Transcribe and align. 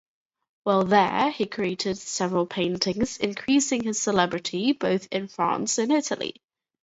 While 0.63 0.85
there, 0.85 1.29
he 1.29 1.45
created 1.45 1.95
several 1.95 2.47
paintings, 2.47 3.17
increasing 3.17 3.83
his 3.83 4.01
celebrity 4.01 4.71
both 4.73 5.07
in 5.11 5.27
France 5.27 5.77
and 5.77 5.91
Italy. 5.91 6.41